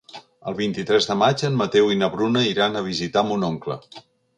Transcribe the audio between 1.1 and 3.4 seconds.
de maig en Mateu i na Bruna iran a visitar